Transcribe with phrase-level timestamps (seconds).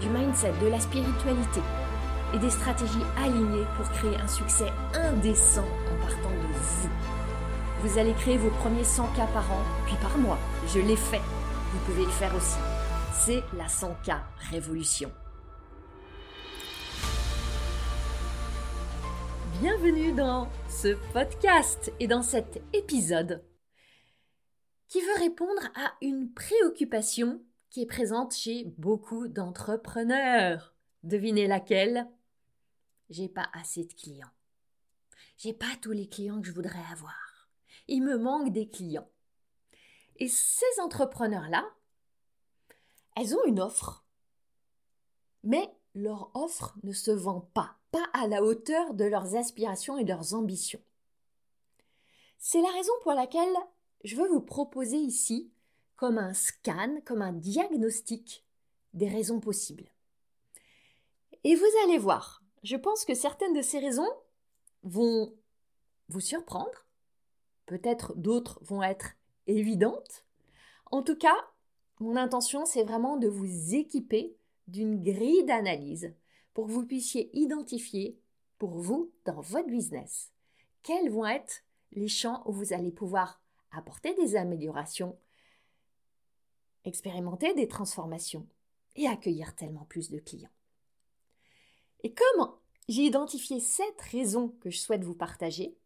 [0.00, 1.60] du mindset, de la spiritualité
[2.34, 6.88] et des stratégies alignées pour créer un succès indécent en partant de vous.
[7.82, 10.38] Vous allez créer vos premiers 100 k par an, puis par mois.
[10.68, 11.20] Je l'ai fait.
[11.72, 12.58] Vous pouvez le faire aussi.
[13.12, 14.18] C'est la 100K
[14.50, 15.10] Révolution.
[19.60, 23.42] Bienvenue dans ce podcast et dans cet épisode
[24.88, 27.40] qui veut répondre à une préoccupation
[27.82, 30.74] est présente chez beaucoup d'entrepreneurs.
[31.02, 32.08] Devinez laquelle?
[33.10, 34.30] J'ai pas assez de clients.
[35.36, 37.48] J'ai pas tous les clients que je voudrais avoir.
[37.88, 39.08] Il me manque des clients.
[40.16, 41.64] Et ces entrepreneurs-là,
[43.16, 44.04] elles ont une offre.
[45.44, 50.04] Mais leur offre ne se vend pas, pas à la hauteur de leurs aspirations et
[50.04, 50.82] leurs ambitions.
[52.38, 53.56] C'est la raison pour laquelle
[54.04, 55.52] je veux vous proposer ici
[55.96, 58.44] comme un scan, comme un diagnostic
[58.94, 59.90] des raisons possibles.
[61.44, 64.10] Et vous allez voir, je pense que certaines de ces raisons
[64.82, 65.34] vont
[66.08, 66.86] vous surprendre,
[67.66, 69.12] peut-être d'autres vont être
[69.46, 70.24] évidentes.
[70.90, 71.36] En tout cas,
[71.98, 74.36] mon intention, c'est vraiment de vous équiper
[74.68, 76.14] d'une grille d'analyse
[76.52, 78.18] pour que vous puissiez identifier
[78.58, 80.32] pour vous, dans votre business,
[80.82, 85.18] quels vont être les champs où vous allez pouvoir apporter des améliorations,
[86.86, 88.46] expérimenter des transformations
[88.94, 90.50] et accueillir tellement plus de clients.
[92.02, 92.52] Et comme
[92.88, 95.76] j'ai identifié sept raisons que je souhaite vous partager,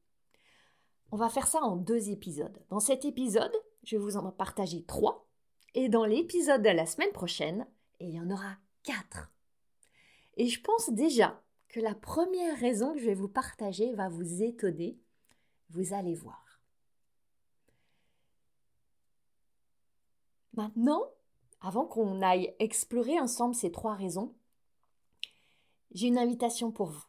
[1.13, 2.63] on va faire ça en deux épisodes.
[2.69, 3.53] Dans cet épisode,
[3.85, 5.27] je vais vous en partager trois.
[5.75, 7.67] Et dans l'épisode de la semaine prochaine,
[8.01, 9.33] il y en aura quatre.
[10.37, 14.43] Et je pense déjà que la première raison que je vais vous partager va vous
[14.43, 14.99] étonner.
[15.71, 16.50] Vous allez voir.
[20.61, 21.09] Maintenant,
[21.63, 24.35] avant qu'on aille explorer ensemble ces trois raisons,
[25.93, 27.03] j'ai une invitation pour vous.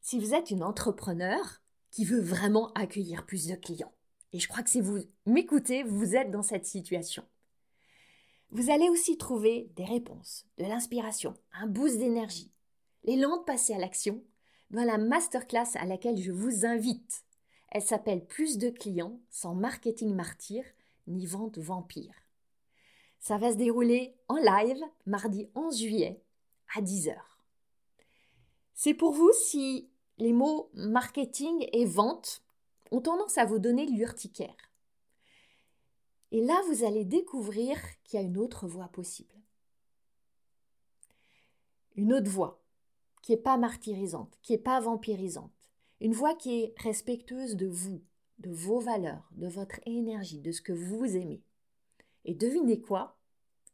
[0.00, 1.62] Si vous êtes une entrepreneur
[1.92, 3.92] qui veut vraiment accueillir plus de clients,
[4.32, 7.22] et je crois que si vous m'écoutez, vous êtes dans cette situation.
[8.50, 12.50] Vous allez aussi trouver des réponses, de l'inspiration, un boost d'énergie,
[13.04, 14.20] l'élan de passer à l'action
[14.70, 17.24] dans la masterclass à laquelle je vous invite.
[17.70, 20.64] Elle s'appelle Plus de clients sans marketing martyr
[21.06, 22.25] ni vente vampire.
[23.26, 26.22] Ça va se dérouler en live mardi 11 juillet
[26.76, 27.16] à 10h.
[28.72, 32.44] C'est pour vous si les mots marketing et vente
[32.92, 34.70] ont tendance à vous donner l'urticaire.
[36.30, 39.34] Et là, vous allez découvrir qu'il y a une autre voie possible.
[41.96, 42.62] Une autre voie
[43.22, 45.50] qui n'est pas martyrisante, qui n'est pas vampirisante.
[46.00, 48.04] Une voie qui est respectueuse de vous,
[48.38, 51.42] de vos valeurs, de votre énergie, de ce que vous aimez.
[52.24, 53.15] Et devinez quoi?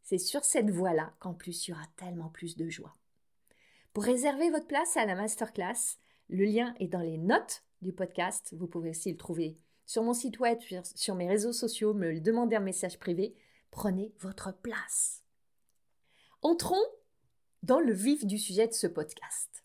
[0.02, 2.96] C'est sur cette voie-là qu'en plus il y aura tellement plus de joie.
[3.92, 5.98] Pour réserver votre place à la masterclass,
[6.28, 8.54] le lien est dans les notes du podcast.
[8.58, 10.58] Vous pouvez aussi le trouver sur mon site web,
[10.94, 13.34] sur mes réseaux sociaux, me le demander en message privé.
[13.70, 15.22] Prenez votre place.
[16.40, 16.82] Entrons
[17.62, 19.64] dans le vif du sujet de ce podcast.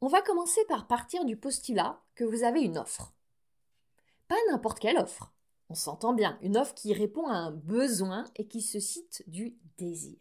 [0.00, 3.14] On va commencer par partir du postulat que vous avez une offre.
[4.26, 5.31] Pas n'importe quelle offre.
[5.72, 9.56] On s'entend bien, une offre qui répond à un besoin et qui se cite du
[9.78, 10.18] désir.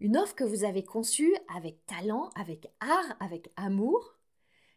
[0.00, 4.18] Une offre que vous avez conçue avec talent, avec art, avec amour,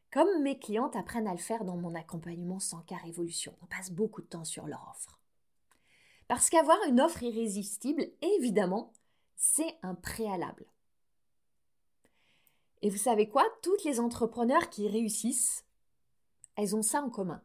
[0.09, 3.57] comme mes clientes apprennent à le faire dans mon accompagnement sans car révolution.
[3.61, 5.19] On passe beaucoup de temps sur leur offre.
[6.29, 8.93] Parce qu'avoir une offre irrésistible, évidemment,
[9.35, 10.65] c'est un préalable.
[12.81, 13.43] Et vous savez quoi?
[13.61, 15.65] Toutes les entrepreneurs qui réussissent,
[16.55, 17.43] elles ont ça en commun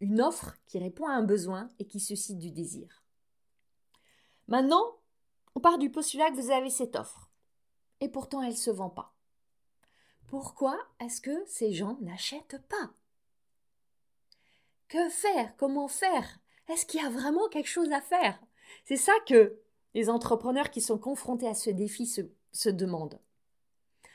[0.00, 3.04] une offre qui répond à un besoin et qui suscite du désir.
[4.48, 4.98] Maintenant,
[5.54, 7.30] on part du postulat que vous avez cette offre.
[8.00, 9.14] Et pourtant, elle ne se vend pas.
[10.26, 12.94] Pourquoi est-ce que ces gens n'achètent pas?
[14.88, 15.56] Que faire?
[15.56, 16.40] Comment faire?
[16.68, 18.40] Est-ce qu'il y a vraiment quelque chose à faire?
[18.84, 19.60] C'est ça que
[19.94, 23.20] les entrepreneurs qui sont confrontés à ce défi se, demandent.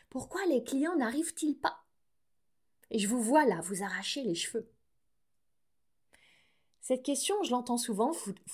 [0.10, 1.84] Pourquoi les clients n'arrivent-ils pas?
[2.92, 4.70] Et je vous vois là, vous arracher les cheveux.
[6.86, 8.12] Cette question, je l'entends souvent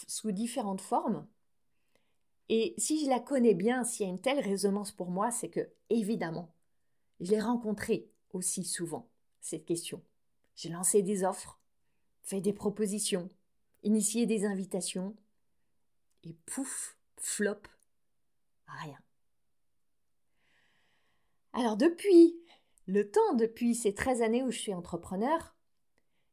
[0.08, 1.28] sous différentes formes.
[2.48, 5.50] Et si je la connais bien, s'il y a une telle résonance pour moi, c'est
[5.50, 6.56] que, évidemment,
[7.20, 9.10] je l'ai rencontrée aussi souvent,
[9.42, 10.02] cette question.
[10.56, 11.60] J'ai lancé des offres,
[12.24, 13.30] fait des propositions,
[13.84, 15.14] initié des invitations,
[16.24, 17.64] et pouf, flop,
[18.66, 19.00] rien.
[21.52, 22.40] Alors depuis
[22.86, 25.54] le temps, depuis ces 13 années où je suis entrepreneur,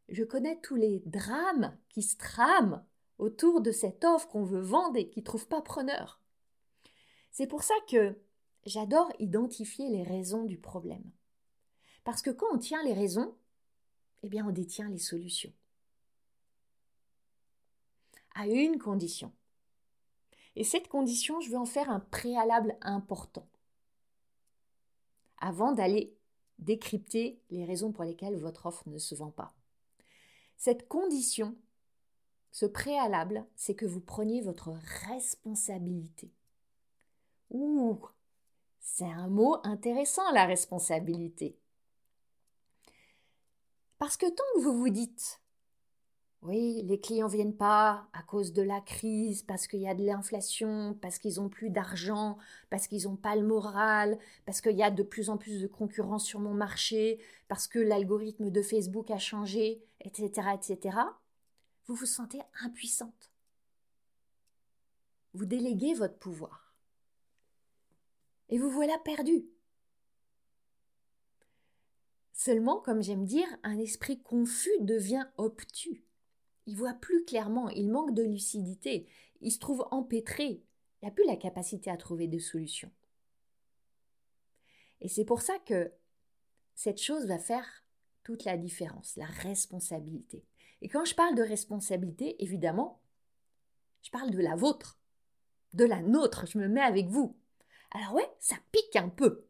[0.08, 2.84] je connais tous les drames qui se trament
[3.18, 6.20] autour de cette offre qu'on veut vendre et qui ne trouve pas preneur.
[7.30, 8.18] C'est pour ça que
[8.64, 11.10] j'adore identifier les raisons du problème.
[12.04, 13.36] Parce que quand on tient les raisons,
[14.22, 15.52] eh bien on détient les solutions.
[18.34, 19.32] À une condition.
[20.56, 23.46] Et cette condition, je veux en faire un préalable important.
[25.38, 26.16] Avant d'aller
[26.58, 29.54] décrypter les raisons pour lesquelles votre offre ne se vend pas.
[30.58, 31.56] Cette condition,
[32.50, 34.72] ce préalable, c'est que vous preniez votre
[35.06, 36.32] responsabilité.
[37.50, 38.00] Ouh,
[38.80, 41.56] c'est un mot intéressant, la responsabilité.
[43.98, 45.40] Parce que tant que vous vous dites
[46.42, 50.04] oui, les clients viennent pas à cause de la crise, parce qu'il y a de
[50.04, 52.38] l'inflation, parce qu'ils ont plus d'argent,
[52.70, 55.66] parce qu'ils n'ont pas le moral, parce qu'il y a de plus en plus de
[55.66, 57.18] concurrence sur mon marché,
[57.48, 60.96] parce que l'algorithme de Facebook a changé, etc., etc.
[61.86, 63.32] Vous vous sentez impuissante.
[65.34, 66.72] Vous déléguez votre pouvoir.
[68.48, 69.44] Et vous voilà perdu.
[72.32, 76.04] Seulement, comme j'aime dire, un esprit confus devient obtus
[76.68, 79.08] il voit plus clairement, il manque de lucidité,
[79.40, 80.62] il se trouve empêtré,
[81.00, 82.92] il n'a plus la capacité à trouver de solutions.
[85.00, 85.90] Et c'est pour ça que
[86.74, 87.66] cette chose va faire
[88.22, 90.44] toute la différence, la responsabilité.
[90.82, 93.00] Et quand je parle de responsabilité, évidemment,
[94.02, 95.00] je parle de la vôtre,
[95.72, 97.34] de la nôtre, je me mets avec vous.
[97.92, 99.46] Alors ouais, ça pique un peu.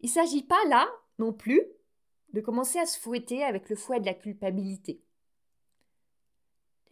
[0.00, 0.88] Il ne s'agit pas là,
[1.18, 1.62] non plus,
[2.32, 5.02] de commencer à se fouetter avec le fouet de la culpabilité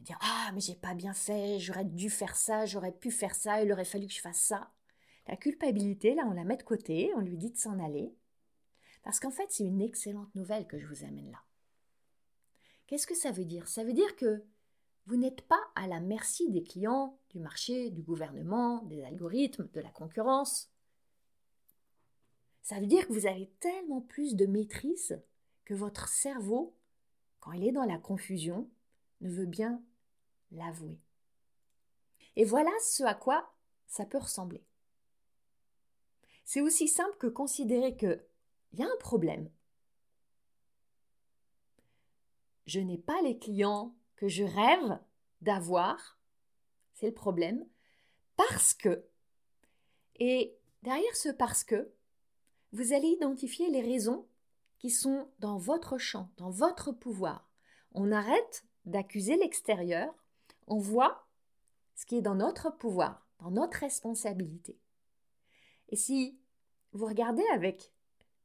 [0.00, 3.62] dire Ah, mais j'ai pas bien fait, j'aurais dû faire ça, j'aurais pu faire ça,
[3.62, 4.70] il aurait fallu que je fasse ça.
[5.26, 8.14] La culpabilité, là, on la met de côté, on lui dit de s'en aller.
[9.02, 11.42] Parce qu'en fait, c'est une excellente nouvelle que je vous amène là.
[12.86, 13.68] Qu'est-ce que ça veut dire?
[13.68, 14.42] Ça veut dire que
[15.06, 19.80] vous n'êtes pas à la merci des clients, du marché, du gouvernement, des algorithmes, de
[19.80, 20.70] la concurrence.
[22.62, 25.22] Ça veut dire que vous avez tellement plus de maîtrise
[25.64, 26.74] que votre cerveau,
[27.40, 28.68] quand il est dans la confusion,
[29.20, 29.82] ne veut bien
[30.50, 30.98] l'avouer.
[32.36, 33.52] Et voilà ce à quoi
[33.86, 34.64] ça peut ressembler.
[36.44, 38.24] C'est aussi simple que considérer que
[38.72, 39.50] il y a un problème.
[42.66, 44.98] Je n'ai pas les clients que je rêve
[45.40, 46.18] d'avoir.
[46.94, 47.66] C'est le problème.
[48.36, 49.04] Parce que.
[50.16, 51.92] Et derrière ce parce que,
[52.72, 54.28] vous allez identifier les raisons
[54.78, 57.50] qui sont dans votre champ, dans votre pouvoir.
[57.92, 60.14] On arrête d'accuser l'extérieur,
[60.66, 61.26] on voit
[61.94, 64.78] ce qui est dans notre pouvoir, dans notre responsabilité.
[65.88, 66.38] Et si
[66.92, 67.92] vous regardez avec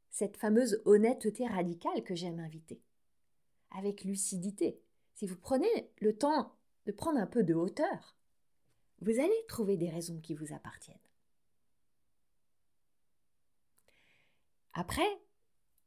[0.10, 2.82] cette fameuse honnêteté radicale que j'aime inviter,
[3.72, 4.80] avec lucidité,
[5.16, 6.56] si vous prenez le temps
[6.86, 8.16] de prendre un peu de hauteur,
[9.02, 10.98] vous allez trouver des raisons qui vous appartiennent.
[14.74, 15.20] Après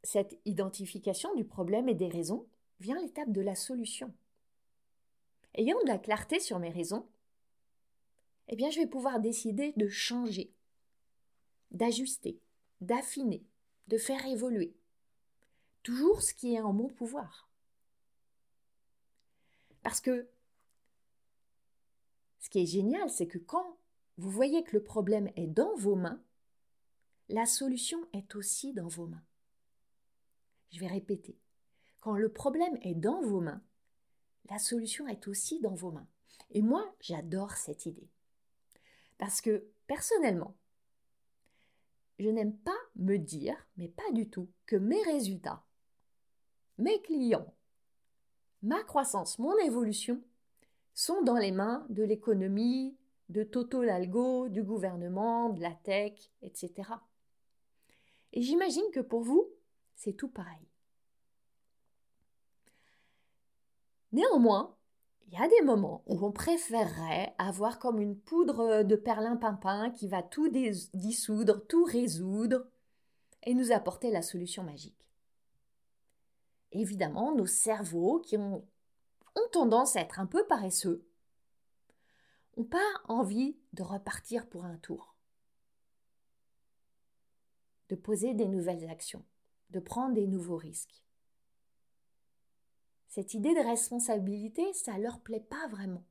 [0.02, 2.46] cette identification du problème et des raisons,
[2.78, 4.14] vient l'étape de la solution
[5.56, 7.08] ayant de la clarté sur mes raisons,
[8.48, 10.54] eh bien je vais pouvoir décider de changer,
[11.70, 12.40] d'ajuster,
[12.80, 13.44] d'affiner,
[13.88, 14.76] de faire évoluer.
[15.82, 17.48] Toujours ce qui est en mon pouvoir.
[19.82, 20.28] Parce que
[22.40, 23.78] ce qui est génial, c'est que quand
[24.18, 26.22] vous voyez que le problème est dans vos mains,
[27.28, 29.24] la solution est aussi dans vos mains.
[30.70, 31.38] Je vais répéter.
[32.00, 33.62] Quand le problème est dans vos mains,
[34.48, 36.08] la solution est aussi dans vos mains.
[36.50, 38.08] Et moi, j'adore cette idée.
[39.18, 40.56] Parce que, personnellement,
[42.18, 45.64] je n'aime pas me dire, mais pas du tout, que mes résultats,
[46.78, 47.54] mes clients,
[48.62, 50.22] ma croissance, mon évolution
[50.94, 52.96] sont dans les mains de l'économie,
[53.28, 56.88] de Toto Lalgo, du gouvernement, de la tech, etc.
[58.32, 59.50] Et j'imagine que pour vous,
[59.94, 60.68] c'est tout pareil.
[64.16, 64.74] Néanmoins,
[65.26, 70.08] il y a des moments où on préférerait avoir comme une poudre de perlimpinpin qui
[70.08, 72.66] va tout dissoudre, tout résoudre
[73.42, 75.06] et nous apporter la solution magique.
[76.72, 78.66] Évidemment, nos cerveaux qui ont,
[79.34, 81.06] ont tendance à être un peu paresseux,
[82.56, 85.14] n'ont pas envie de repartir pour un tour,
[87.90, 89.26] de poser des nouvelles actions,
[89.68, 91.05] de prendre des nouveaux risques.
[93.16, 96.04] Cette idée de responsabilité, ça leur plaît pas vraiment.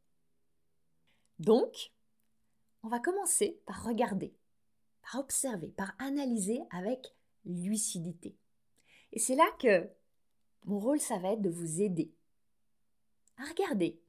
[1.37, 1.91] Donc,
[2.81, 4.33] on va commencer par regarder,
[5.03, 8.35] par observer, par analyser avec lucidité.
[9.11, 9.87] Et c'est là que
[10.63, 12.11] mon rôle, ça va être de vous aider
[13.37, 14.01] à regarder,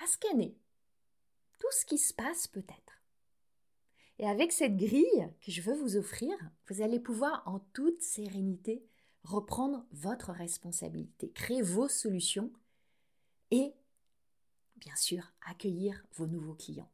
[0.00, 0.56] à scanner
[1.58, 3.02] tout ce qui se passe peut-être.
[4.20, 6.32] Et avec cette grille que je veux vous offrir,
[6.68, 8.86] vous allez pouvoir en toute sérénité
[9.24, 12.52] reprendre votre responsabilité, créer vos solutions
[13.50, 13.74] et,
[14.76, 16.90] bien sûr, accueillir vos nouveaux clients.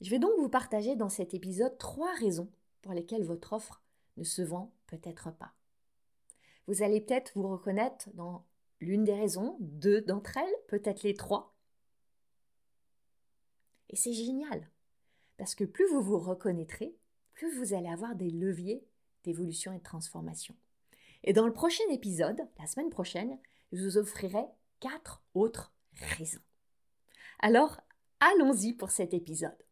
[0.00, 2.50] Je vais donc vous partager dans cet épisode trois raisons
[2.82, 3.82] pour lesquelles votre offre
[4.16, 5.54] ne se vend peut-être pas.
[6.66, 8.46] Vous allez peut-être vous reconnaître dans
[8.80, 11.54] l'une des raisons, deux d'entre elles, peut-être les trois.
[13.90, 14.70] Et c'est génial,
[15.36, 16.96] parce que plus vous vous reconnaîtrez,
[17.32, 18.86] plus vous allez avoir des leviers
[19.24, 20.54] d'évolution et de transformation.
[21.24, 23.38] Et dans le prochain épisode, la semaine prochaine,
[23.72, 24.44] je vous offrirai
[24.80, 26.40] quatre autres raisons.
[27.40, 27.80] Alors,
[28.20, 29.64] allons-y pour cet épisode.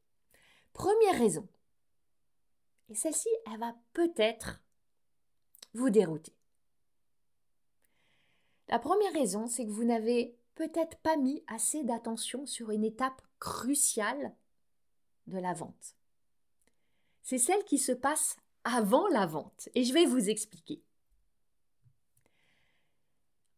[0.73, 1.49] Première raison.
[2.89, 4.63] Et celle-ci, elle va peut-être
[5.75, 6.35] vous dérouter.
[8.69, 13.23] La première raison, c'est que vous n'avez peut-être pas mis assez d'attention sur une étape
[13.39, 14.35] cruciale
[15.27, 15.97] de la vente.
[17.23, 19.69] C'est celle qui se passe avant la vente.
[19.75, 20.83] Et je vais vous expliquer.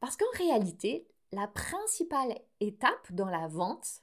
[0.00, 4.02] Parce qu'en réalité, la principale étape dans la vente,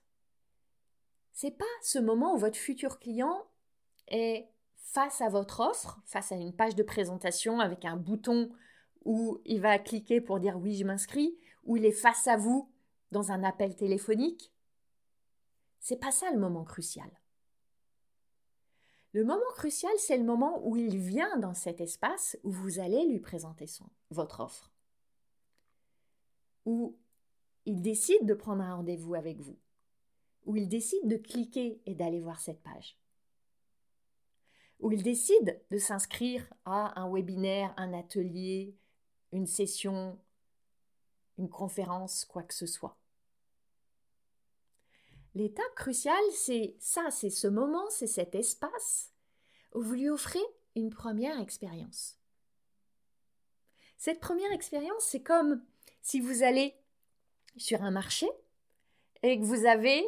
[1.33, 3.45] c'est pas ce moment où votre futur client
[4.07, 8.51] est face à votre offre, face à une page de présentation avec un bouton
[9.03, 12.71] où il va cliquer pour dire oui, je m'inscris, où il est face à vous
[13.11, 14.53] dans un appel téléphonique.
[15.79, 17.09] C'est pas ça le moment crucial.
[19.11, 23.05] Le moment crucial, c'est le moment où il vient dans cet espace où vous allez
[23.05, 23.65] lui présenter
[24.09, 24.74] votre offre
[26.65, 26.97] où
[27.65, 29.57] il décide de prendre un rendez-vous avec vous,
[30.45, 32.99] où il décide de cliquer et d'aller voir cette page,
[34.79, 38.75] où il décide de s'inscrire à un webinaire, un atelier,
[39.31, 40.19] une session,
[41.37, 42.97] une conférence, quoi que ce soit.
[45.33, 49.11] L'étape cruciale, c'est ça, c'est ce moment, c'est cet espace
[49.73, 50.43] où vous lui offrez
[50.75, 52.17] une première expérience.
[53.97, 55.61] Cette première expérience, c'est comme
[56.05, 56.75] si vous allez
[57.57, 58.27] sur un marché
[59.23, 60.05] et que vous avez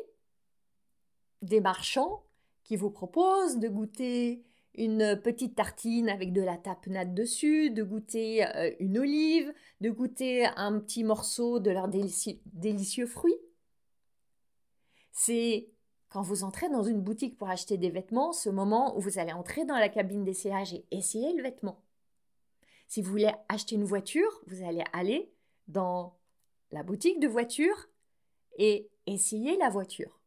[1.41, 2.23] des marchands
[2.63, 4.43] qui vous proposent de goûter
[4.75, 9.51] une petite tartine avec de la tapenade dessus, de goûter euh, une olive,
[9.81, 13.39] de goûter un petit morceau de leurs délicieux fruits.
[15.11, 15.67] C'est
[16.09, 19.33] quand vous entrez dans une boutique pour acheter des vêtements, ce moment où vous allez
[19.33, 21.81] entrer dans la cabine d'essayage et essayer le vêtement.
[22.87, 25.33] Si vous voulez acheter une voiture, vous allez aller
[25.67, 26.17] dans
[26.71, 27.89] la boutique de voiture
[28.57, 30.19] et essayer la voiture.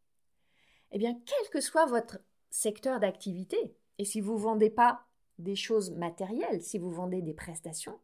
[0.92, 2.18] Eh bien, quel que soit votre
[2.50, 5.06] secteur d'activité, et si vous ne vendez pas
[5.38, 8.00] des choses matérielles, si vous vendez des prestations,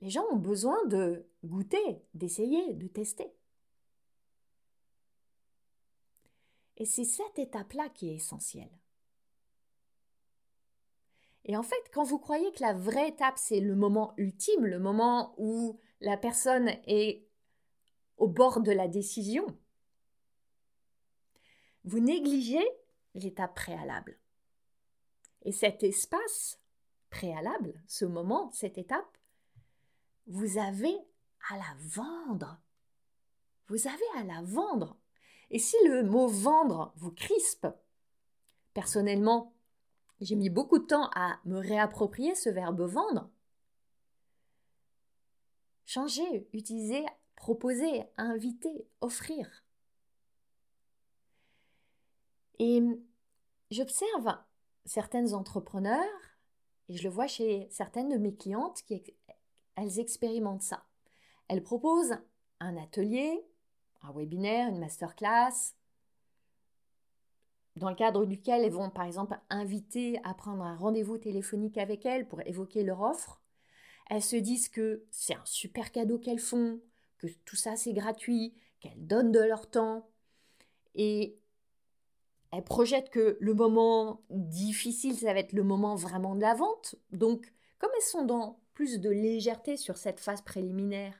[0.00, 3.32] les gens ont besoin de goûter, d'essayer, de tester.
[6.76, 8.70] Et c'est cette étape-là qui est essentielle.
[11.44, 14.78] Et en fait, quand vous croyez que la vraie étape, c'est le moment ultime, le
[14.78, 17.26] moment où la personne est
[18.16, 19.46] au bord de la décision,
[21.84, 22.66] vous négligez
[23.14, 24.18] l'étape préalable.
[25.42, 26.60] Et cet espace
[27.10, 29.18] préalable, ce moment, cette étape,
[30.26, 30.94] vous avez
[31.50, 32.60] à la vendre.
[33.68, 34.96] Vous avez à la vendre.
[35.50, 37.66] Et si le mot vendre vous crispe,
[38.74, 39.54] personnellement,
[40.20, 43.30] j'ai mis beaucoup de temps à me réapproprier ce verbe vendre,
[45.88, 47.02] Changer, utiliser,
[47.34, 49.64] proposer, inviter, offrir.
[52.58, 52.82] Et
[53.70, 54.36] j'observe
[54.84, 56.04] certaines entrepreneurs,
[56.90, 59.02] et je le vois chez certaines de mes clientes, qui
[59.76, 60.84] elles expérimentent ça.
[61.48, 62.18] Elles proposent
[62.60, 63.42] un atelier,
[64.02, 65.74] un webinaire, une masterclass,
[67.76, 72.04] dans le cadre duquel elles vont par exemple inviter à prendre un rendez-vous téléphonique avec
[72.04, 73.40] elles pour évoquer leur offre.
[74.08, 76.80] Elles se disent que c'est un super cadeau qu'elles font,
[77.18, 80.08] que tout ça c'est gratuit, qu'elles donnent de leur temps.
[80.94, 81.36] Et
[82.50, 86.94] elles projettent que le moment difficile, ça va être le moment vraiment de la vente.
[87.12, 91.14] Donc, comme elles sont dans plus de légèreté sur cette phase préliminaire,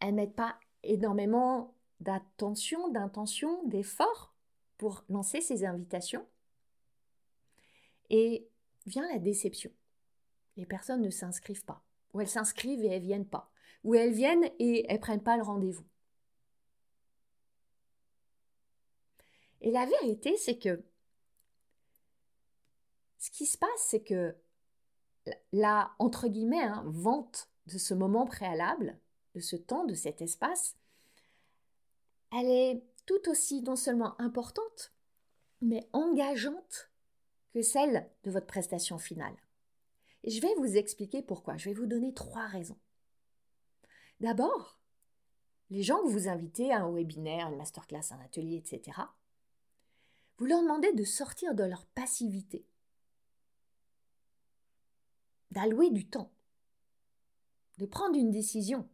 [0.00, 4.34] elles mettent pas énormément d'attention, d'intention, d'effort
[4.78, 6.26] pour lancer ces invitations.
[8.10, 8.48] Et
[8.86, 9.70] vient la déception.
[10.56, 11.82] Les personnes ne s'inscrivent pas,
[12.12, 13.50] ou elles s'inscrivent et elles viennent pas,
[13.84, 15.84] ou elles viennent et elles prennent pas le rendez-vous.
[19.60, 20.82] Et la vérité, c'est que
[23.18, 24.36] ce qui se passe, c'est que
[25.52, 28.98] la, entre guillemets, hein, vente de ce moment préalable,
[29.34, 30.76] de ce temps, de cet espace,
[32.32, 34.92] elle est tout aussi non seulement importante,
[35.60, 36.90] mais engageante
[37.52, 39.36] que celle de votre prestation finale.
[40.24, 41.56] Et je vais vous expliquer pourquoi.
[41.56, 42.78] Je vais vous donner trois raisons.
[44.20, 44.80] D'abord,
[45.70, 49.00] les gens que vous invitez à un webinaire, une masterclass, un atelier, etc.,
[50.38, 52.66] vous leur demandez de sortir de leur passivité,
[55.50, 56.30] d'allouer du temps,
[57.78, 58.88] de prendre une décision.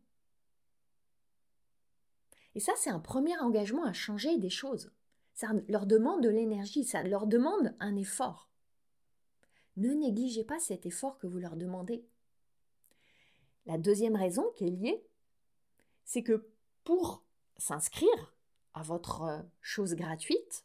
[2.55, 4.93] Et ça, c'est un premier engagement à changer des choses.
[5.35, 8.52] Ça leur demande de l'énergie, ça leur demande un effort.
[9.77, 12.05] Ne négligez pas cet effort que vous leur demandez.
[13.67, 15.05] La deuxième raison qui est liée,
[16.05, 16.47] c'est que
[16.85, 17.23] pour
[17.57, 18.35] s'inscrire
[18.75, 20.65] à votre euh, chose gratuite,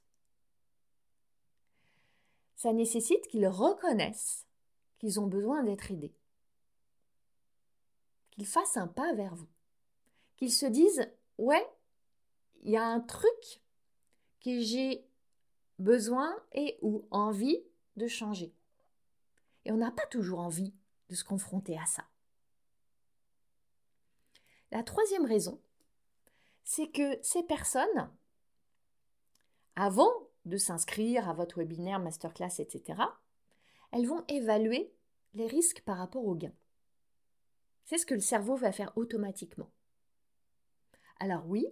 [2.55, 4.45] ça nécessite qu'ils reconnaissent
[4.97, 6.15] qu'ils ont besoin d'être aidés.
[8.31, 9.47] Qu'ils fassent un pas vers vous.
[10.37, 11.65] Qu'ils se disent Ouais,
[12.63, 13.61] il y a un truc
[14.43, 15.05] que j'ai
[15.77, 17.63] besoin et ou envie
[17.95, 18.53] de changer.
[19.67, 20.73] Et on n'a pas toujours envie
[21.09, 22.05] de se confronter à ça.
[24.71, 25.61] La troisième raison,
[26.63, 28.09] c'est que ces personnes,
[29.75, 30.09] avant
[30.45, 33.01] de s'inscrire à votre webinaire, masterclass, etc.,
[33.91, 34.93] elles vont évaluer
[35.33, 36.55] les risques par rapport aux gains.
[37.83, 39.69] C'est ce que le cerveau va faire automatiquement.
[41.19, 41.67] Alors oui,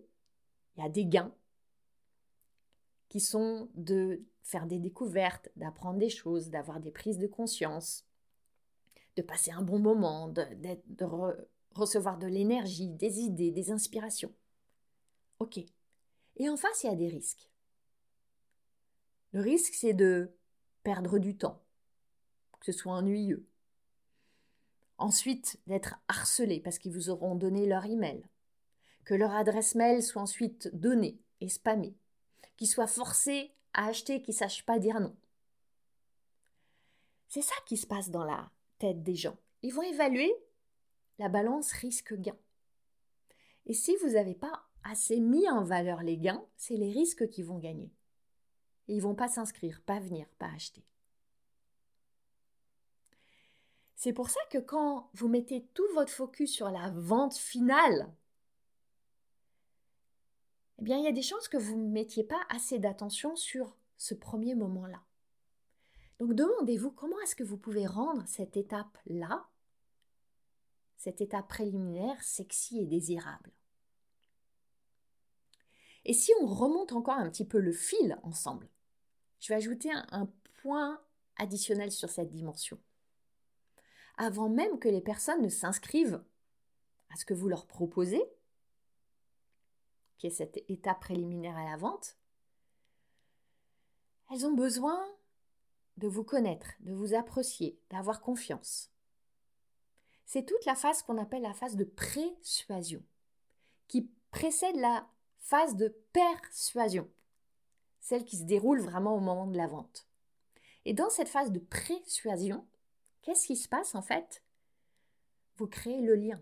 [0.76, 1.34] il y a des gains
[3.16, 8.06] qui sont de faire des découvertes, d'apprendre des choses, d'avoir des prises de conscience,
[9.16, 10.44] de passer un bon moment, de,
[11.74, 14.34] recevoir de l'énergie, des idées, des inspirations.
[15.40, 15.60] Ok.
[16.36, 17.50] Et en face, il y a des risques.
[19.32, 20.30] Le risque, c'est de
[20.84, 21.64] perdre du temps,
[22.60, 23.48] que ce soit ennuyeux.
[24.98, 28.26] Ensuite, d'être harcelé parce qu'ils vous auront donné leur email.
[29.06, 31.96] Que leur adresse mail soit ensuite donnée et spammée.
[32.58, 35.16] Qu'ils soient forcés à acheter, qu'ils ne sachent pas dire non.
[37.28, 39.38] C'est ça qui se passe dans la tête des gens.
[39.62, 40.34] Ils vont évaluer
[41.20, 42.38] la balance risque-gain.
[43.66, 47.44] Et si vous n'avez pas assez mis en valeur les gains, c'est les risques qui
[47.44, 47.92] vont gagner.
[48.88, 50.86] Et ils vont pas s'inscrire, pas venir, pas acheter.
[53.96, 58.14] C'est pour ça que quand vous mettez tout votre focus sur la vente finale,
[60.80, 63.76] eh bien, il y a des chances que vous ne mettiez pas assez d'attention sur
[63.98, 65.04] ce premier moment-là.
[66.20, 69.48] Donc, demandez-vous comment est-ce que vous pouvez rendre cette étape-là,
[70.98, 73.52] cette étape préliminaire, sexy et désirable.
[76.06, 78.70] Et si on remonte encore un petit peu le fil ensemble,
[79.40, 80.30] je vais ajouter un,
[80.62, 81.00] point
[81.38, 82.80] additionnel sur cette dimension.
[84.18, 86.24] Avant même que les personnes ne s'inscrivent
[87.12, 88.24] à ce que vous leur proposez,
[90.18, 92.18] qui est cette étape préliminaire à la vente,
[94.32, 95.06] elles ont besoin
[95.98, 98.92] de vous connaître, de vous apprécier, d'avoir confiance.
[100.26, 103.04] C'est toute la phase qu'on appelle la phase de persuasion,
[103.88, 107.10] qui précède la phase de persuasion
[108.06, 110.08] celle qui se déroule vraiment au moment de la vente.
[110.86, 112.68] Et dans cette phase de persuasion,
[113.24, 114.44] qu'est-ce qui se passe en fait?
[115.56, 116.40] Vous créez le lien.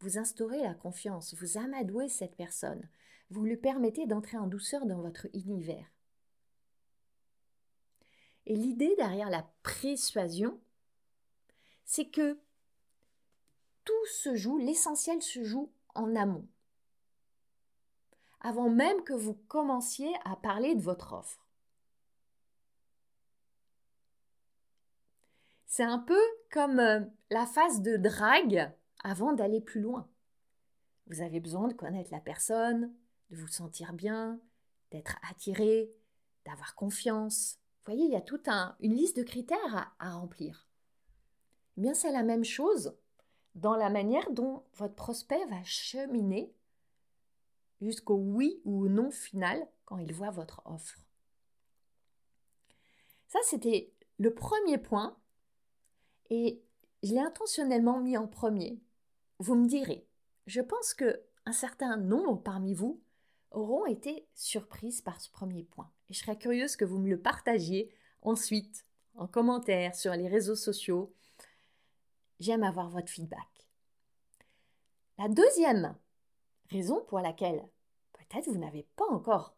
[0.00, 2.88] Vous instaurez la confiance, vous amadouez cette personne,
[3.30, 5.90] vous lui permettez d'entrer en douceur dans votre univers.
[8.46, 10.60] Et l'idée derrière la persuasion,
[11.84, 12.38] c'est que
[13.84, 16.46] tout se joue, l'essentiel se joue en amont
[18.46, 21.44] avant même que vous commenciez à parler de votre offre.
[25.66, 26.20] C'est un peu
[26.52, 28.72] comme euh, la phase de drague
[29.06, 30.08] avant d'aller plus loin.
[31.06, 32.92] Vous avez besoin de connaître la personne,
[33.30, 34.40] de vous sentir bien,
[34.90, 35.94] d'être attiré,
[36.44, 37.60] d'avoir confiance.
[37.84, 38.48] Vous voyez, il y a toute
[38.80, 40.66] une liste de critères à, remplir.
[41.76, 42.96] Eh bien, c'est la même chose
[43.54, 46.52] dans la manière dont votre prospect va cheminer
[47.80, 50.98] jusqu'au oui ou non final quand il voit votre offre.
[53.28, 55.16] Ça, c'était le premier point
[56.28, 56.60] et
[57.04, 58.80] je l'ai intentionnellement mis en premier.
[59.38, 60.06] Vous me direz,
[60.46, 63.00] je pense que un certain nombre parmi vous
[63.50, 65.90] auront été surprises par ce premier point.
[66.08, 70.56] Et je serais curieuse que vous me le partagiez ensuite en commentaire sur les réseaux
[70.56, 71.14] sociaux.
[72.40, 73.68] J'aime avoir votre feedback.
[75.18, 75.96] La deuxième
[76.70, 77.66] raison pour laquelle
[78.12, 79.56] peut-être vous n'avez pas encore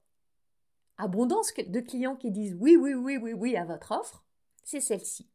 [0.97, 4.25] abondance de clients qui disent oui, oui, oui, oui, oui à votre offre,
[4.65, 5.29] c'est celle-ci.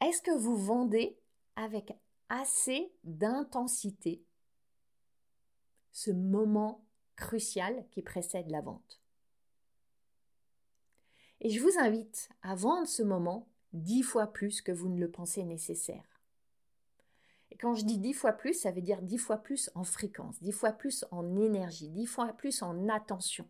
[0.00, 1.18] Est-ce que vous vendez
[1.56, 1.92] avec
[2.28, 4.24] assez d'intensité
[5.90, 6.84] ce moment
[7.16, 9.00] crucial qui précède la vente?
[11.40, 15.10] Et je vous invite à vendre ce moment dix fois plus que vous ne le
[15.10, 16.04] pensez nécessaire.
[17.50, 20.40] Et quand je dis dix fois plus, ça veut dire dix fois plus en fréquence,
[20.42, 23.48] dix fois plus en énergie, dix fois plus en attention.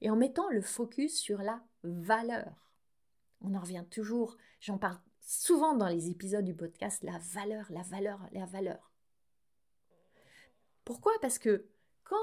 [0.00, 2.69] Et en mettant le focus sur la valeur.
[3.40, 7.82] On en revient toujours, j'en parle souvent dans les épisodes du podcast, la valeur, la
[7.82, 8.92] valeur, la valeur.
[10.84, 11.12] Pourquoi?
[11.20, 11.68] Parce que
[12.04, 12.16] quand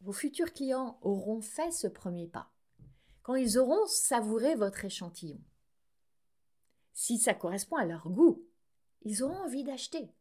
[0.00, 2.50] vos futurs clients auront fait ce premier pas,
[3.22, 5.40] quand ils auront savouré votre échantillon,
[6.92, 8.44] si ça correspond à leur goût,
[9.02, 10.12] ils auront envie d'acheter.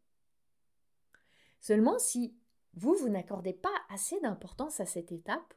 [1.59, 2.35] Seulement si
[2.75, 5.53] vous, vous n'accordez pas assez d'importance à cette étape,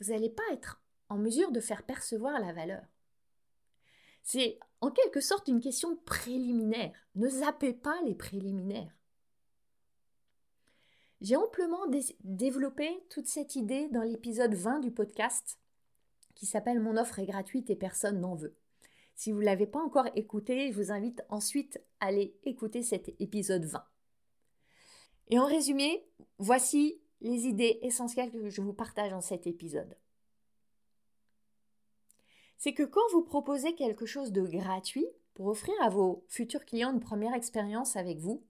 [0.00, 2.84] vous n'allez pas être en mesure de faire percevoir la valeur.
[4.22, 6.92] C'est en quelque sorte une question préliminaire.
[7.14, 8.94] Ne zappez pas les préliminaires.
[11.20, 11.86] J'ai amplement
[12.24, 15.58] développé toute cette idée dans l'épisode 20 du podcast
[16.34, 18.56] qui s'appelle Mon offre est gratuite et personne n'en veut.
[19.14, 23.10] Si vous ne l'avez pas encore écouté, je vous invite ensuite à aller écouter cet
[23.20, 23.84] épisode 20.
[25.28, 26.06] Et en résumé,
[26.38, 29.94] voici les idées essentielles que je vous partage dans cet épisode.
[32.60, 36.92] C'est que quand vous proposez quelque chose de gratuit pour offrir à vos futurs clients
[36.92, 38.44] une première expérience avec vous,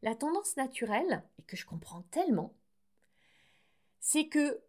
[0.00, 2.54] la tendance naturelle, et que je comprends tellement,
[4.00, 4.62] c'est que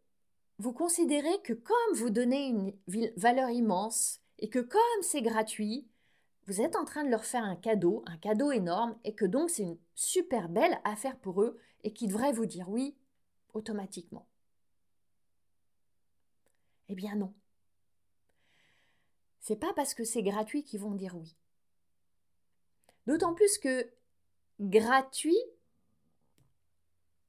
[0.58, 2.74] vous considérez que comme vous donnez une
[3.16, 5.88] valeur immense et que comme c'est gratuit,
[6.46, 9.50] vous êtes en train de leur faire un cadeau, un cadeau énorme, et que donc
[9.50, 12.98] c'est une super belle affaire pour eux et qu'ils devraient vous dire oui
[13.54, 14.28] automatiquement.
[16.90, 17.34] Eh bien non.
[19.44, 21.36] C'est pas parce que c'est gratuit qu'ils vont dire oui.
[23.08, 23.92] D'autant plus que
[24.62, 25.38] gratuit,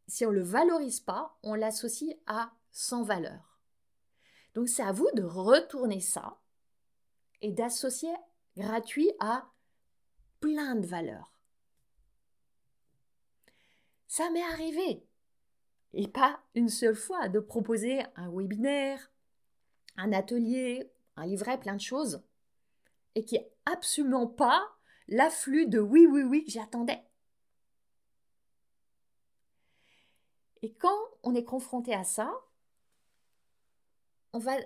[0.06, 3.58] si on ne le valorise pas, on l'associe à sans valeur.
[4.54, 6.38] Donc c'est à vous de retourner ça
[7.42, 8.14] et d'associer
[8.56, 9.50] gratuit à
[10.38, 11.32] plein de valeurs.
[14.06, 15.04] Ça m'est arrivé,
[15.94, 19.10] et pas une seule fois, de proposer un webinaire,
[19.96, 22.22] un atelier, un livret, plein de choses,
[23.14, 24.62] et qui est absolument pas
[25.08, 27.02] l'afflux de oui, oui, oui que j'attendais.
[30.62, 32.32] Et quand on est confronté à ça,
[34.32, 34.56] on va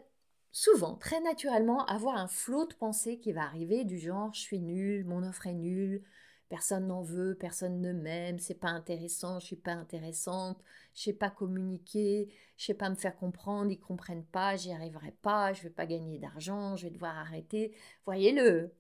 [0.53, 4.61] souvent, très naturellement, avoir un flot de pensées qui va arriver du genre je suis
[4.61, 6.03] nul, mon offre est nulle,
[6.49, 10.63] personne n'en veut, personne ne m'aime, c'est pas intéressant, je suis pas intéressante,
[10.95, 15.13] je sais pas communiquer, je sais pas me faire comprendre, ils comprennent pas, j'y arriverai
[15.23, 17.75] pas, je vais pas gagner d'argent, je vais devoir arrêter.
[18.05, 18.73] Voyez le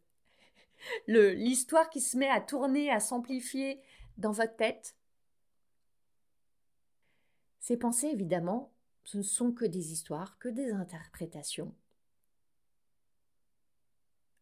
[1.08, 3.80] l'histoire qui se met à tourner, à s'amplifier
[4.16, 4.96] dans votre tête.
[7.58, 8.72] Ces pensées évidemment
[9.08, 11.74] ce ne sont que des histoires, que des interprétations.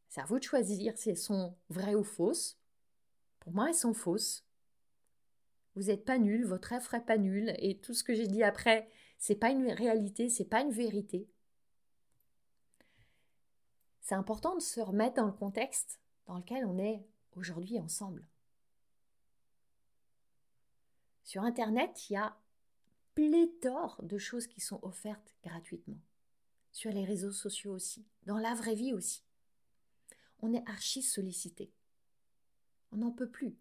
[0.08, 2.58] C'est à vous de choisir si elles sont vraies ou fausses.
[3.46, 4.44] Pour moi, elles sont fausses.
[5.76, 8.42] Vous n'êtes pas nul, votre offre n'est pas nul, et tout ce que j'ai dit
[8.42, 11.28] après, c'est pas une réalité, c'est pas une vérité.
[14.00, 17.06] C'est important de se remettre dans le contexte dans lequel on est
[17.36, 18.26] aujourd'hui ensemble.
[21.22, 22.36] Sur Internet, il y a
[23.14, 26.00] pléthore de choses qui sont offertes gratuitement.
[26.72, 29.22] Sur les réseaux sociaux aussi, dans la vraie vie aussi.
[30.40, 31.70] On est archi sollicité.
[32.92, 33.56] On n'en peut plus.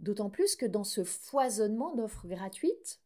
[0.00, 3.00] D'autant plus que dans ce foisonnement d'offres gratuites,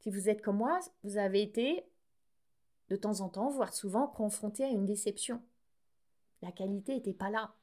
[0.00, 1.86] si vous êtes comme moi, vous avez été
[2.88, 5.42] de temps en temps, voire souvent, confronté à une déception.
[6.42, 7.54] La qualité n'était pas là.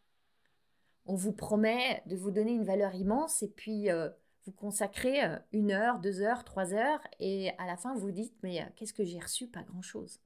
[1.05, 4.09] On vous promet de vous donner une valeur immense et puis euh,
[4.45, 8.35] vous consacrez euh, une heure, deux heures, trois heures, et à la fin vous dites
[8.43, 9.47] mais euh, qu'est-ce que j'ai reçu?
[9.47, 10.19] Pas grand-chose.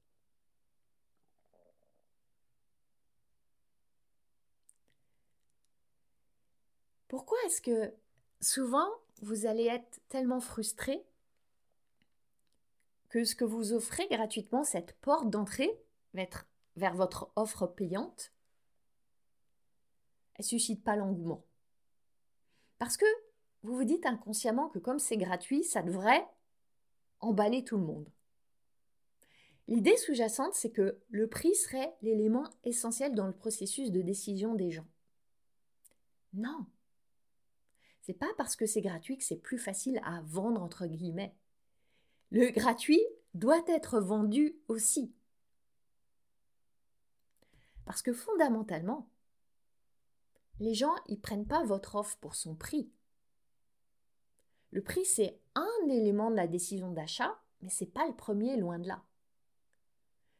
[7.08, 7.94] Pourquoi est-ce que
[8.40, 8.88] souvent
[9.22, 11.04] vous allez être tellement frustré
[13.08, 15.80] que ce que vous offrez gratuitement, cette porte d'entrée
[16.76, 18.32] vers votre offre payante,
[20.34, 21.44] elle suscite pas l'engouement?
[22.78, 23.06] Parce que
[23.62, 26.26] vous vous dites inconsciemment que comme c'est gratuit, ça devrait
[27.20, 28.10] emballer tout le monde.
[29.68, 34.70] L'idée sous-jacente, c'est que le prix serait l'élément essentiel dans le processus de décision des
[34.70, 34.86] gens.
[36.34, 36.66] Non.
[38.06, 41.34] C'est pas parce que c'est gratuit que c'est plus facile à vendre entre guillemets.
[42.30, 43.02] Le gratuit
[43.34, 45.12] doit être vendu aussi.
[47.84, 49.08] Parce que fondamentalement,
[50.60, 52.92] les gens ils prennent pas votre offre pour son prix.
[54.70, 58.78] Le prix c'est un élément de la décision d'achat, mais c'est pas le premier loin
[58.78, 59.02] de là.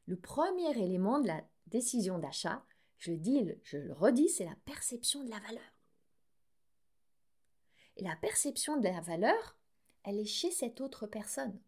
[0.06, 2.64] Le premier élément de la décision d'achat,
[2.98, 5.75] je dis, je le redis, c'est la perception de la valeur.
[7.96, 9.56] Et la perception de la valeur,
[10.04, 11.58] elle est chez cette autre personne,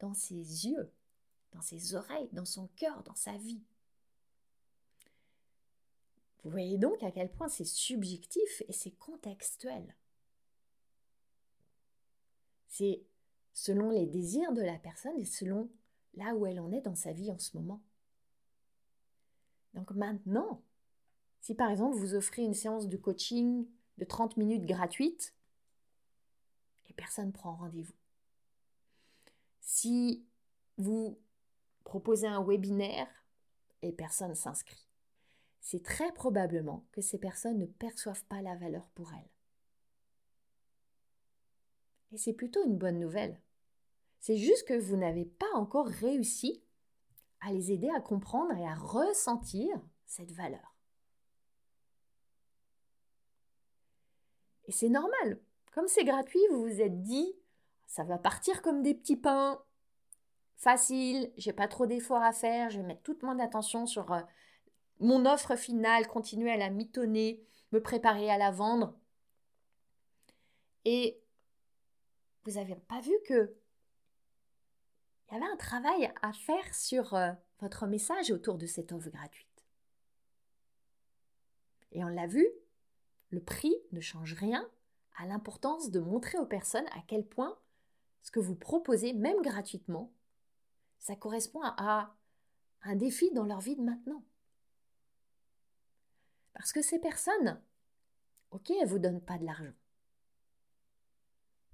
[0.00, 0.92] dans ses yeux,
[1.52, 3.62] dans ses oreilles, dans son cœur, dans sa vie.
[6.42, 9.94] Vous voyez donc à quel point c'est subjectif et c'est contextuel.
[12.66, 13.02] C'est
[13.52, 15.70] selon les désirs de la personne et selon
[16.14, 17.80] là où elle en est dans sa vie en ce moment.
[19.74, 20.62] Donc maintenant,
[21.40, 23.66] si par exemple vous offrez une séance de coaching
[23.98, 25.34] de 30 minutes gratuite,
[26.92, 27.94] personne ne prend rendez-vous.
[29.60, 30.24] Si
[30.76, 31.18] vous
[31.84, 33.08] proposez un webinaire
[33.82, 34.88] et personne s'inscrit,
[35.60, 39.30] c'est très probablement que ces personnes ne perçoivent pas la valeur pour elles.
[42.12, 43.40] Et c'est plutôt une bonne nouvelle.
[44.20, 46.62] C'est juste que vous n'avez pas encore réussi
[47.40, 50.76] à les aider à comprendre et à ressentir cette valeur.
[54.66, 55.40] Et c'est normal.
[55.72, 57.34] Comme c'est gratuit, vous vous êtes dit,
[57.86, 59.62] ça va partir comme des petits pains.
[60.56, 64.20] Facile, j'ai pas trop d'efforts à faire, je vais mettre toute mon attention sur euh,
[65.00, 68.94] mon offre finale, continuer à la mitonner, me préparer à la vendre.
[70.84, 71.20] Et
[72.44, 73.56] vous n'avez pas vu que
[75.30, 79.08] il y avait un travail à faire sur euh, votre message autour de cette offre
[79.08, 79.64] gratuite.
[81.92, 82.46] Et on l'a vu,
[83.30, 84.68] le prix ne change rien
[85.16, 87.58] à l'importance de montrer aux personnes à quel point
[88.22, 90.12] ce que vous proposez, même gratuitement,
[90.98, 92.14] ça correspond à
[92.82, 94.24] un défi dans leur vie de maintenant.
[96.54, 97.60] Parce que ces personnes,
[98.50, 99.72] ok, elles ne vous donnent pas de l'argent.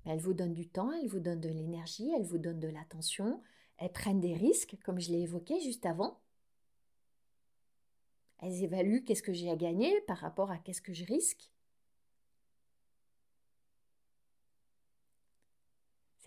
[0.06, 3.42] Elles vous donnent du temps, elles vous donnent de l'énergie, elles vous donnent de l'attention,
[3.76, 6.20] elles prennent des risques, comme je l'ai évoqué juste avant.
[8.38, 11.50] Elles évaluent qu'est-ce que j'ai à gagner par rapport à qu'est-ce que je risque.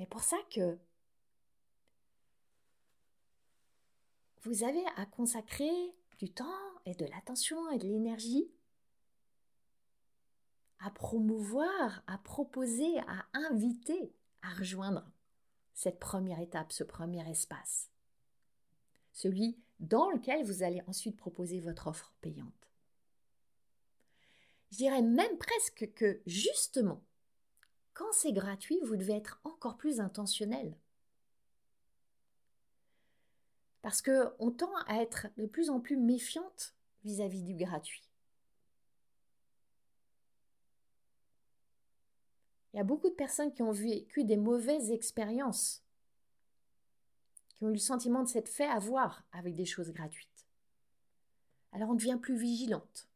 [0.01, 0.79] C'est pour ça que
[4.41, 5.69] vous avez à consacrer
[6.17, 8.49] du temps et de l'attention et de l'énergie
[10.79, 14.11] à promouvoir, à proposer, à inviter
[14.41, 15.05] à rejoindre
[15.75, 17.91] cette première étape, ce premier espace.
[19.11, 22.71] Celui dans lequel vous allez ensuite proposer votre offre payante.
[24.71, 27.03] Je dirais même presque que justement,
[27.93, 30.75] quand c'est gratuit, vous devez être encore plus intentionnel.
[33.81, 38.11] Parce qu'on tend à être de plus en plus méfiante vis-à-vis du gratuit.
[42.73, 45.83] Il y a beaucoup de personnes qui ont vécu des mauvaises expériences,
[47.49, 50.47] qui ont eu le sentiment de s'être fait avoir avec des choses gratuites.
[51.73, 53.10] Alors on devient plus vigilante.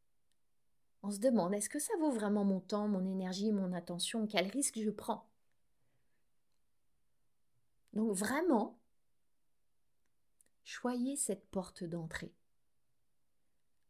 [1.05, 4.25] On se demande est-ce que ça vaut vraiment mon temps, mon énergie, mon attention?
[4.25, 5.29] Quel risque je prends?
[7.93, 8.79] Donc vraiment,
[10.63, 12.33] choyez cette porte d'entrée.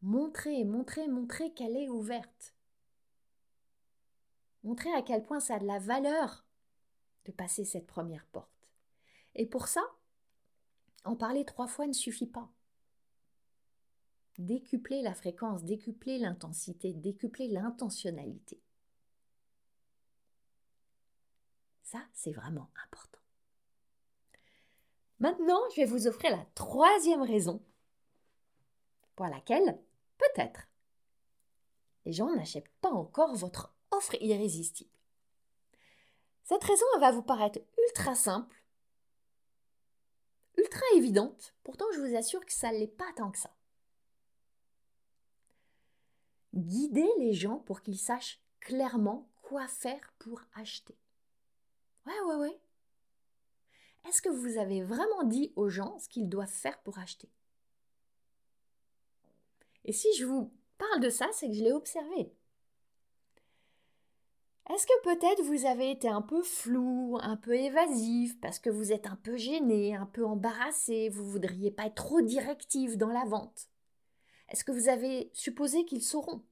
[0.01, 2.53] Montrez, montrez, montrez qu'elle est ouverte.
[4.65, 6.43] Montrez à quel point ça a de la valeur
[7.23, 8.67] de passer cette première porte.
[9.35, 9.83] Et pour ça,
[11.05, 12.49] en parler trois fois ne suffit pas.
[14.37, 18.59] Décupler la fréquence, décupler l'intensité, décupler l'intentionnalité.
[21.83, 23.19] Ça, c'est vraiment important.
[25.19, 27.61] Maintenant, je vais vous offrir la troisième raison
[29.15, 29.79] pour laquelle,
[30.17, 30.67] peut-être,
[32.05, 34.89] les gens n'achètent pas encore votre offre irrésistible.
[36.43, 38.61] Cette raison va vous paraître ultra simple,
[40.57, 43.54] ultra évidente, pourtant je vous assure que ça ne l'est pas tant que ça.
[46.55, 50.97] Guidez les gens pour qu'ils sachent clairement quoi faire pour acheter.
[52.05, 52.59] Ouais, ouais, ouais.
[54.07, 57.29] Est-ce que vous avez vraiment dit aux gens ce qu'ils doivent faire pour acheter?
[59.83, 62.31] Et si je vous parle de ça, c'est que je l'ai observé
[64.69, 68.91] Est-ce que peut-être vous avez été un peu flou, un peu évasif, parce que vous
[68.91, 73.25] êtes un peu gêné, un peu embarrassé, vous voudriez pas être trop directif dans la
[73.25, 73.69] vente?
[74.49, 76.43] Est-ce que vous avez supposé qu'ils sauront?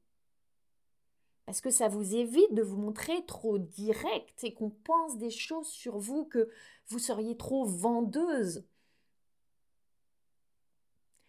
[1.46, 5.68] Parce que ça vous évite de vous montrer trop direct et qu'on pense des choses
[5.68, 6.50] sur vous que
[6.88, 8.66] vous seriez trop vendeuse.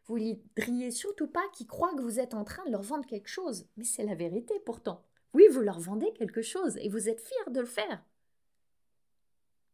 [0.07, 3.07] Vous ne voudriez surtout pas qu'ils croient que vous êtes en train de leur vendre
[3.07, 5.03] quelque chose, mais c'est la vérité pourtant.
[5.33, 8.05] Oui, vous leur vendez quelque chose et vous êtes fier de le faire.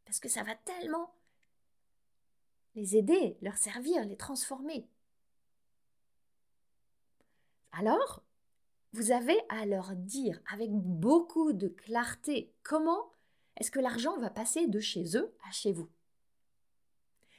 [0.04, 1.14] Parce que ça va tellement
[2.74, 4.86] les aider, leur servir, les transformer.
[7.72, 8.22] Alors,
[8.92, 13.12] vous avez à leur dire avec beaucoup de clarté comment
[13.56, 15.88] est-ce que l'argent va passer de chez eux à chez vous.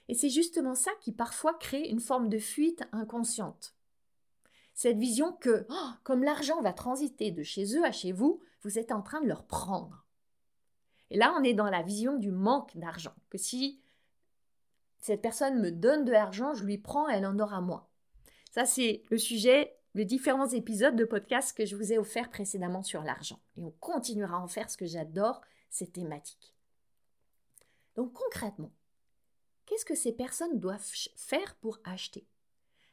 [0.08, 3.76] Et c'est justement ça qui parfois crée une forme de fuite inconsciente.
[4.74, 8.80] Cette vision que, oh, comme l'argent va transiter de chez eux à chez vous, vous
[8.80, 10.06] êtes en train de leur prendre.
[11.10, 13.82] Et là, on est dans la vision du manque d'argent, que si
[15.00, 17.88] cette personne me donne de l'argent, je lui prends, elle en aura moins.
[18.52, 22.84] Ça, c'est le sujet, les différents épisodes de podcast que je vous ai offerts précédemment
[22.84, 23.40] sur l'argent.
[23.58, 26.56] Et on continuera à en faire ce que j'adore, ces thématiques.
[27.96, 28.72] Donc concrètement,
[29.66, 32.26] qu'est-ce que ces personnes doivent faire pour acheter?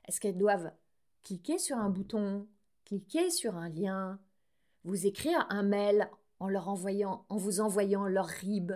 [0.07, 0.73] Est-ce qu'elles doivent
[1.23, 2.49] cliquez sur un bouton,
[2.85, 4.19] cliquez sur un lien,
[4.85, 8.73] vous écrire un mail en leur envoyant, en vous envoyant leur RIB,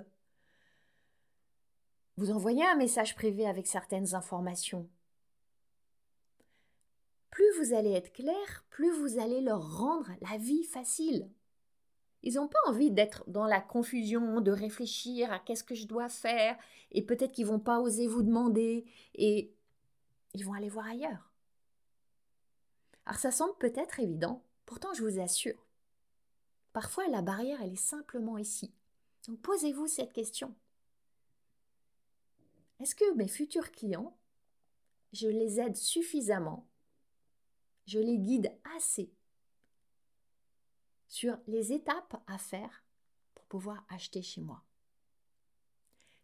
[2.16, 4.88] vous envoyez un message privé avec certaines informations.
[7.70, 11.30] Allez être clair, plus vous allez leur rendre la vie facile.
[12.24, 16.08] Ils n'ont pas envie d'être dans la confusion, de réfléchir à qu'est-ce que je dois
[16.08, 16.58] faire,
[16.90, 19.54] et peut-être qu'ils vont pas oser vous demander, et
[20.34, 21.32] ils vont aller voir ailleurs.
[23.06, 25.66] Alors ça semble peut-être évident, pourtant je vous assure.
[26.72, 28.72] Parfois la barrière, elle est simplement ici.
[29.28, 30.52] Donc posez-vous cette question.
[32.80, 34.16] Est-ce que mes futurs clients,
[35.12, 36.66] je les aide suffisamment,
[37.86, 39.12] je les guide assez
[41.08, 42.84] sur les étapes à faire
[43.34, 44.64] pour pouvoir acheter chez moi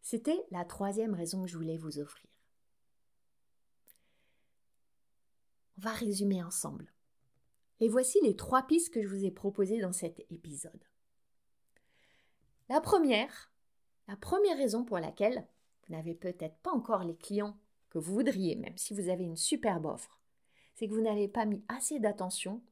[0.01, 2.31] C'était la troisième raison que je voulais vous offrir.
[5.77, 6.93] On va résumer ensemble.
[7.81, 10.83] Et voici les trois pistes que je vous ai proposées dans cet épisode.
[12.69, 13.53] La première,
[14.09, 15.47] la première raison pour laquelle
[15.87, 17.57] vous n'avez peut-être pas encore les clients
[17.91, 20.18] que vous voudriez, même si vous avez une superbe offre,
[20.79, 22.63] c'est que vous n'avez pas mis assez d'attention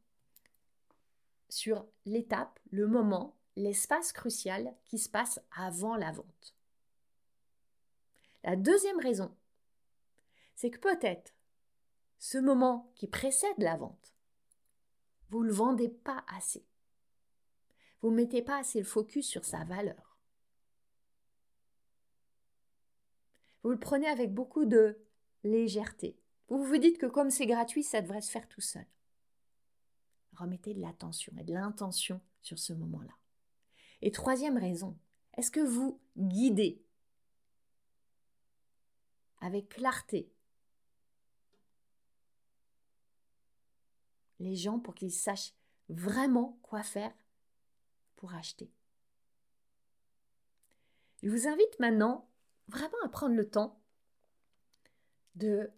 [1.49, 6.57] sur l'étape, le moment, l'espace crucial qui se passe avant la vente.
[8.45, 9.35] La deuxième raison,
[10.55, 11.35] c'est que peut-être
[12.21, 14.15] ce moment qui précède la vente,
[15.31, 16.65] vous ne le vendez pas assez.
[18.03, 20.17] Vous ne mettez pas assez le focus sur sa valeur.
[23.65, 24.97] Vous le prenez avec beaucoup de
[25.43, 26.17] légèreté.
[26.49, 28.87] Vous vous dites que comme c'est gratuit, ça devrait se faire tout seul.
[30.35, 33.17] Remettez de l'attention et de l'intention sur ce moment-là.
[34.03, 34.97] Et troisième raison,
[35.35, 36.83] est-ce que vous guidez
[39.41, 40.31] avec clarté
[44.39, 45.55] les gens pour qu'ils sachent
[45.89, 47.13] vraiment quoi faire
[48.17, 48.71] pour acheter?
[51.23, 52.29] Je vous invite maintenant
[52.69, 53.81] vraiment à prendre le temps
[55.35, 55.71] de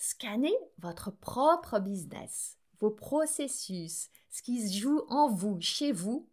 [0.00, 6.26] scanner votre propre business, vos processus, ce qui se joue en vous, chez vous,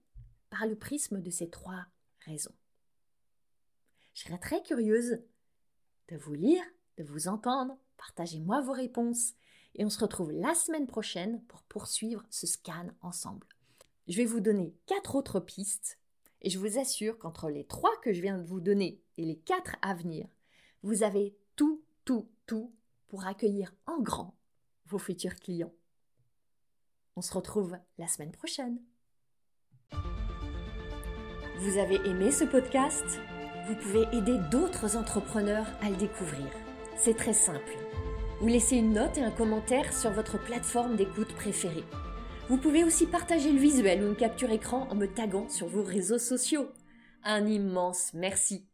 [0.49, 1.86] par le prisme de ces trois
[2.21, 2.56] raisons.
[4.13, 5.19] Je serais très curieuse
[6.08, 6.63] de vous lire,
[6.97, 7.77] de vous entendre.
[7.97, 9.34] Partagez-moi vos réponses
[9.75, 13.45] et on se retrouve la semaine prochaine pour poursuivre ce scan ensemble.
[14.08, 15.99] Je vais vous donner quatre autres pistes
[16.41, 19.38] et je vous assure qu'entre les trois que je viens de vous donner et les
[19.38, 20.25] quatre à venir,
[20.84, 22.71] vous avez tout, tout, tout
[23.08, 24.36] pour accueillir en grand
[24.86, 25.73] vos futurs clients.
[27.15, 28.79] On se retrouve la semaine prochaine.
[31.60, 33.19] Vous avez aimé ce podcast?
[33.67, 36.48] Vous pouvez aider d'autres entrepreneurs à le découvrir.
[36.96, 37.77] C'est très simple
[38.42, 41.84] ou laissez une note et un commentaire sur votre plateforme d'écoute préférée.
[42.50, 45.84] Vous pouvez aussi partager le visuel ou une capture écran en me taguant sur vos
[45.84, 46.67] réseaux sociaux.
[47.23, 48.67] Un immense merci.